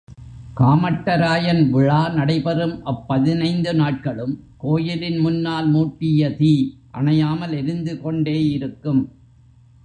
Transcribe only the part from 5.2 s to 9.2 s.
முன்னால் மூட்டிய தீ அணையாமல் எரிந்துகொண்டே இருக்கும்.